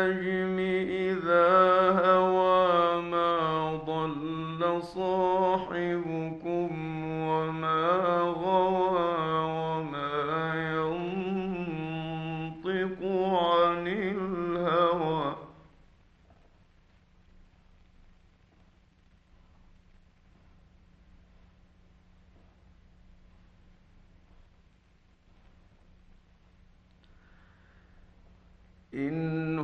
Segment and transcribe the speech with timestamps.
[0.00, 0.58] والنجم
[0.88, 1.50] إذا
[1.90, 6.68] هوى ما ضل صاحبكم
[7.04, 9.10] وما غوى
[9.60, 10.14] وما
[11.36, 15.36] ينطق عن الهوى.
[28.94, 29.59] إن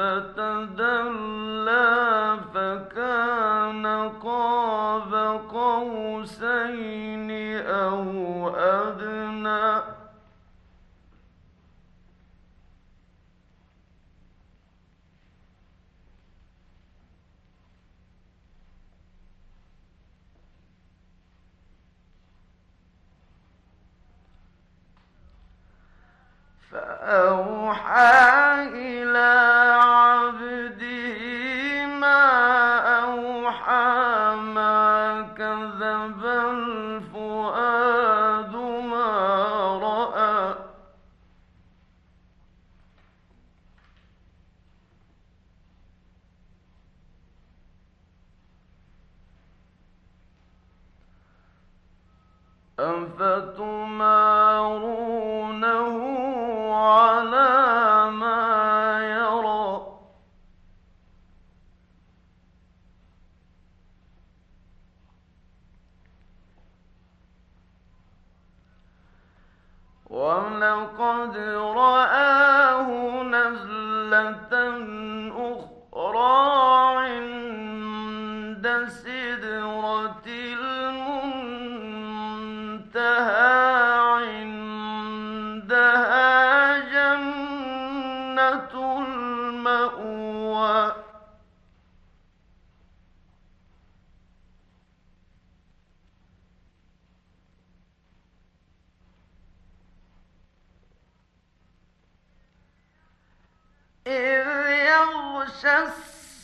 [0.00, 1.80] فتدلى
[2.54, 3.86] فكان
[4.22, 5.14] قاب
[5.48, 7.30] قوسين
[7.66, 9.80] أو أدنى.
[26.70, 29.69] فأوحى إلى
[52.90, 55.19] أفتمارونه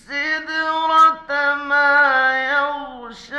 [0.08, 1.90] السدرة ما
[2.50, 3.35] يغشى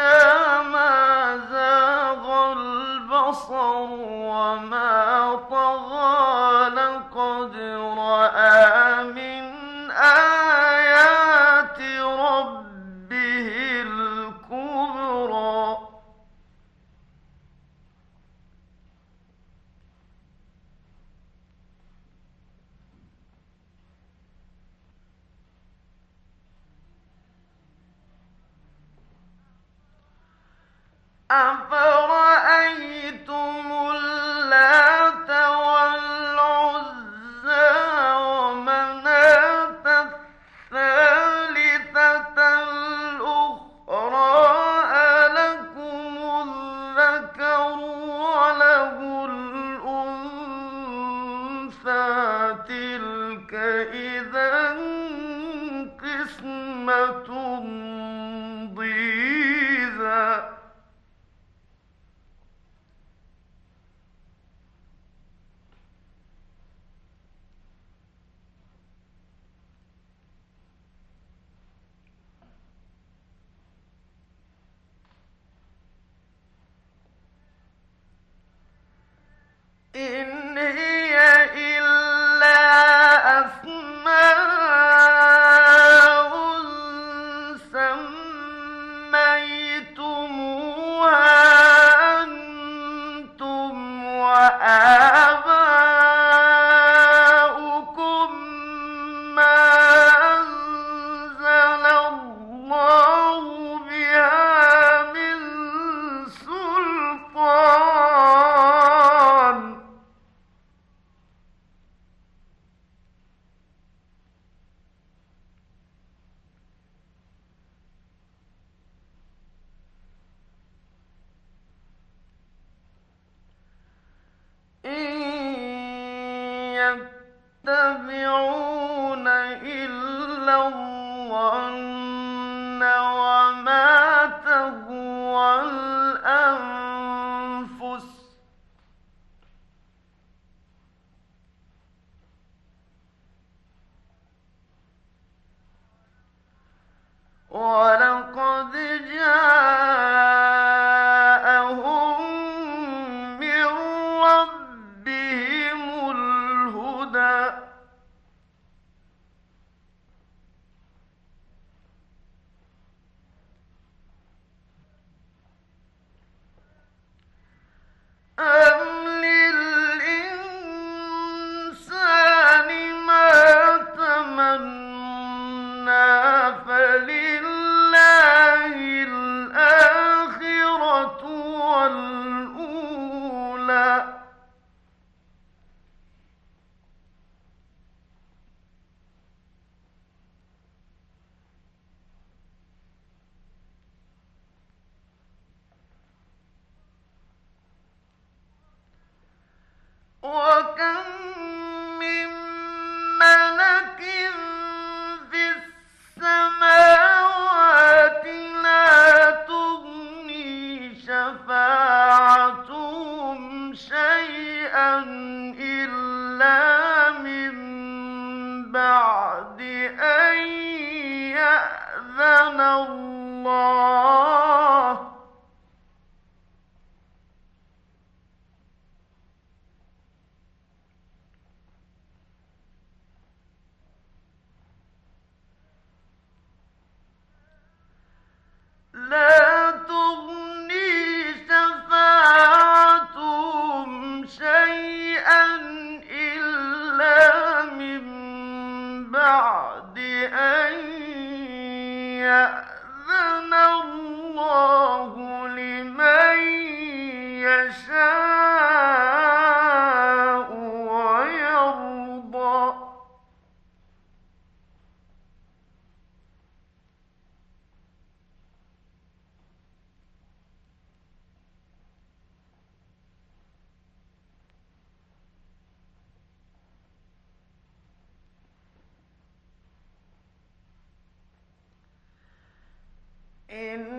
[283.58, 283.97] إن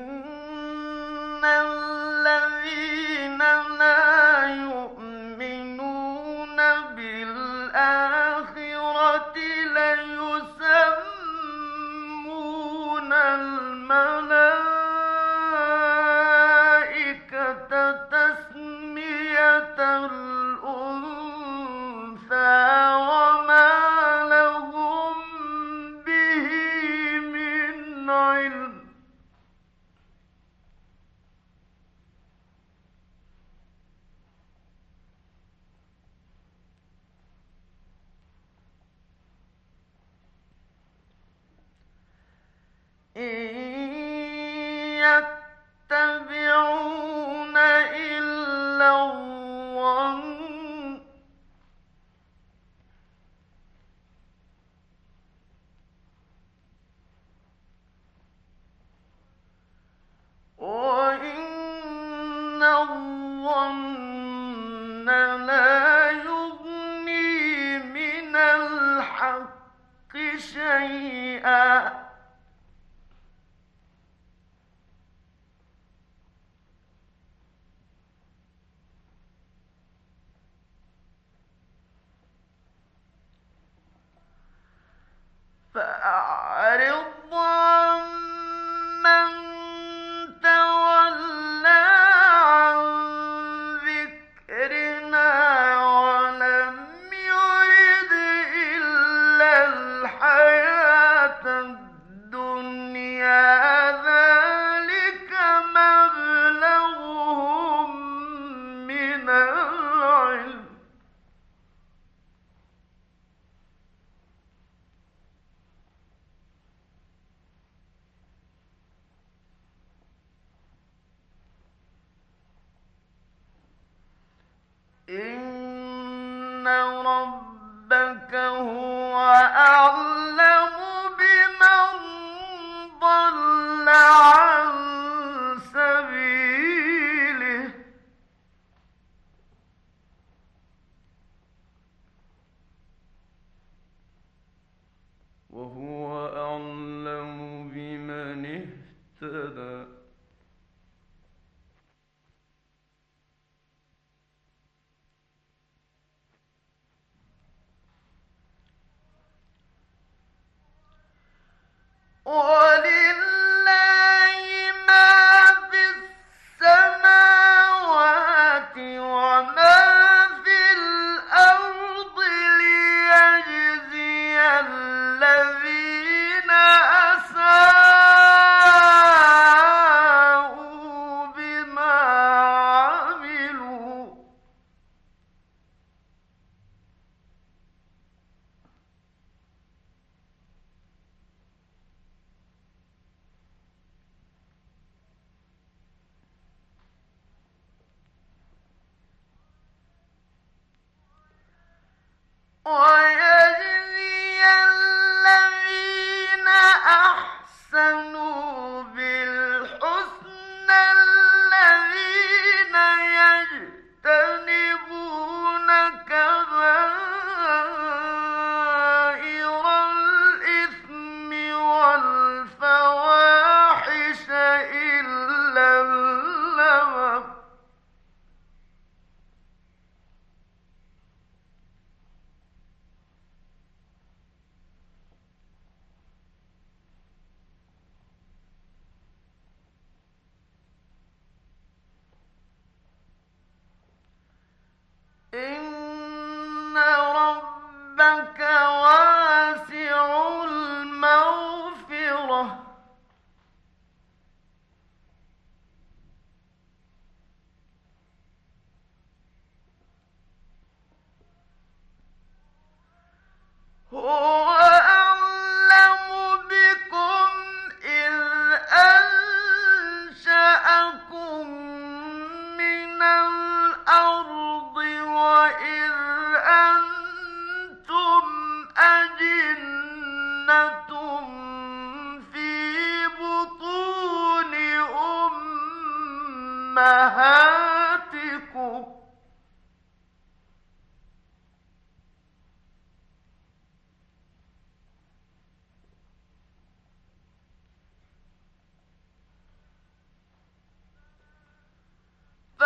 [202.69, 202.98] on.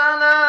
[0.02, 0.41] فلا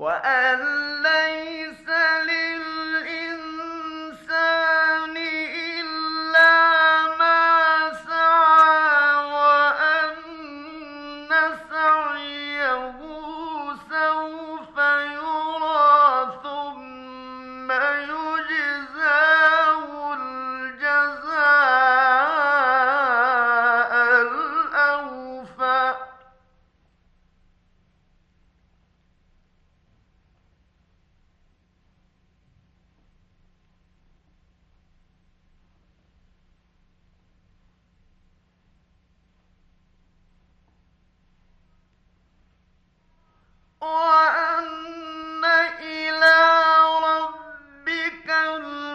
[0.00, 0.39] وأن
[48.56, 48.89] الله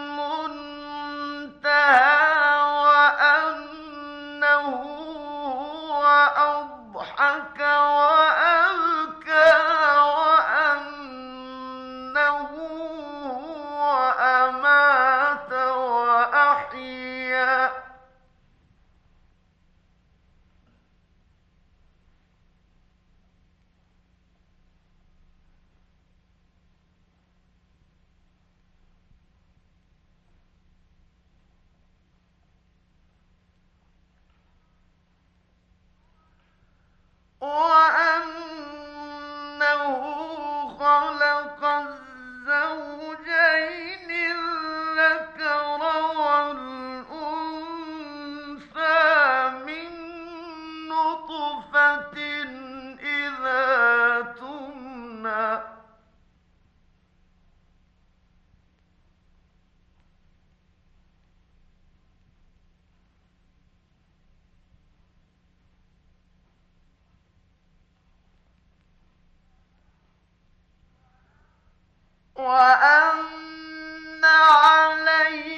[72.46, 75.55] وأن عليه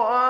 [0.00, 0.29] الله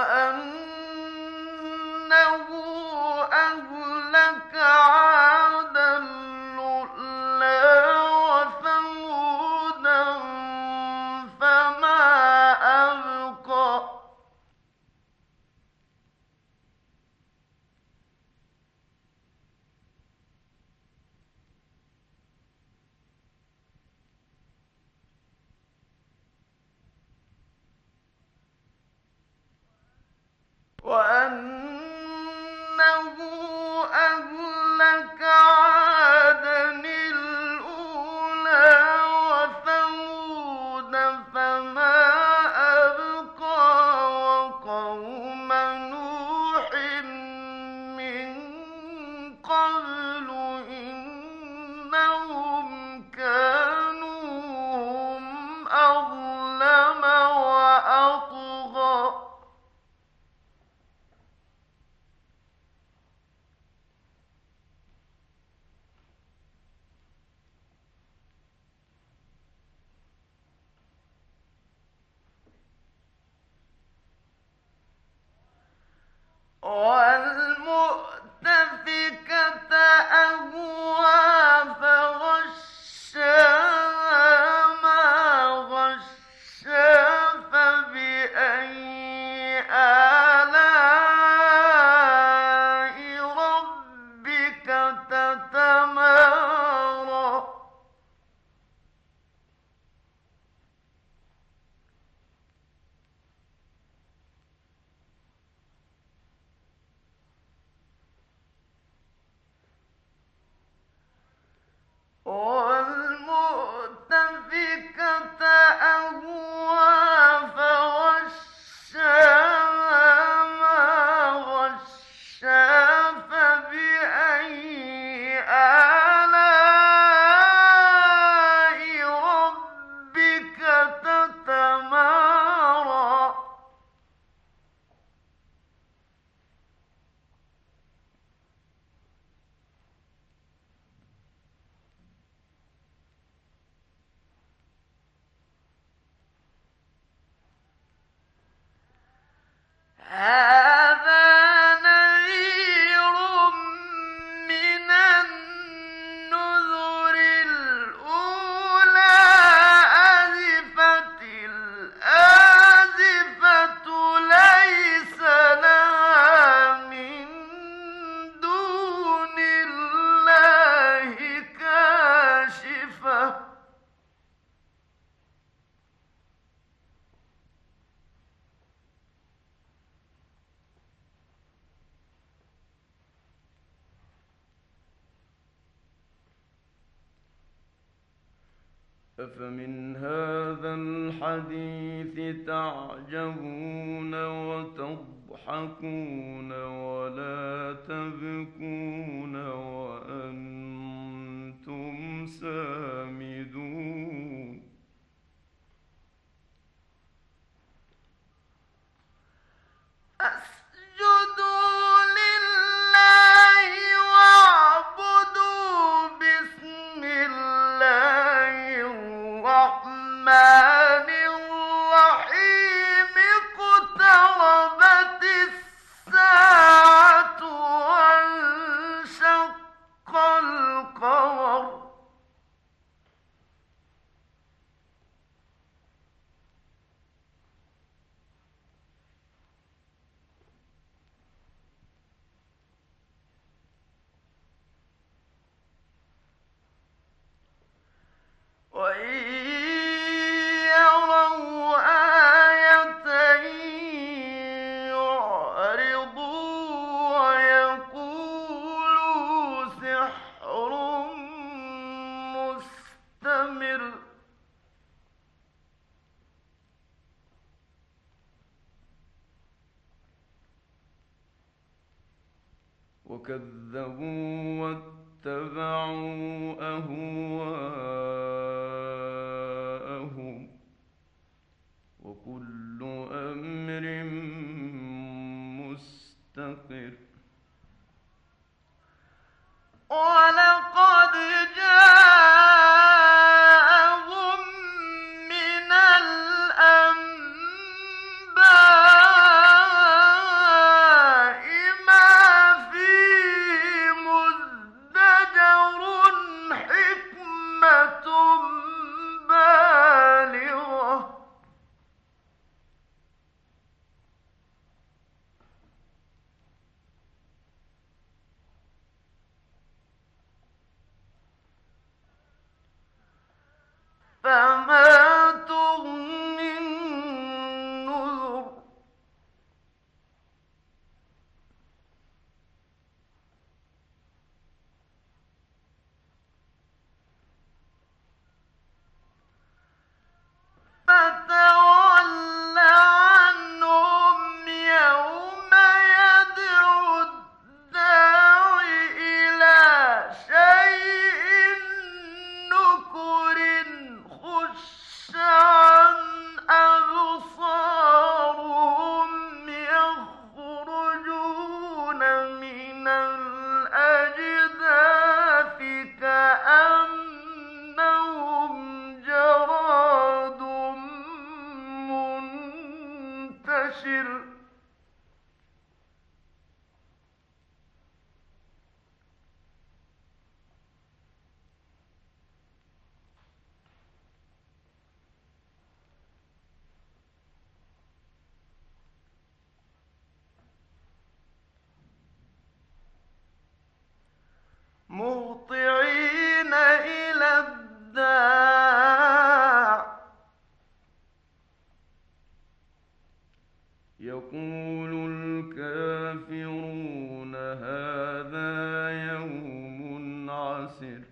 [410.70, 411.04] nascer.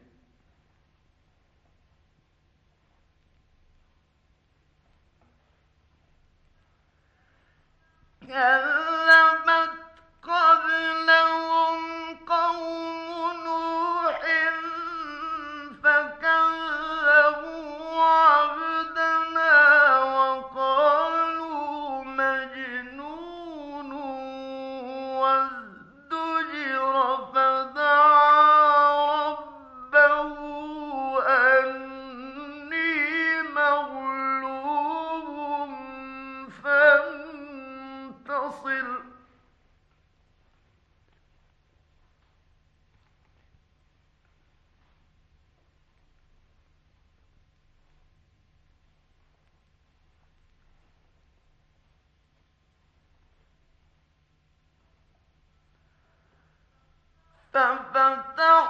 [8.29, 8.68] Yeah.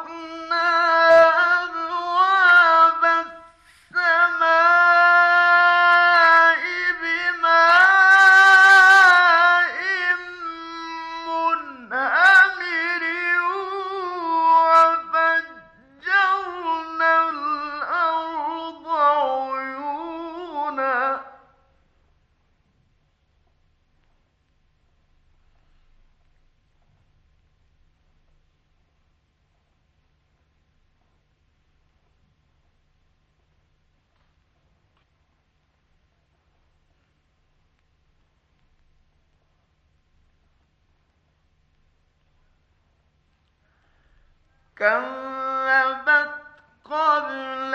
[0.06, 1.27] الله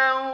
[0.04, 0.33] لو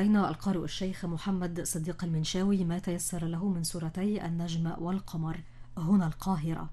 [0.00, 5.40] علينا القارئ الشيخ محمد صديق المنشاوي ما تيسر له من سورتي النجم والقمر.
[5.78, 6.70] هنا القاهرة.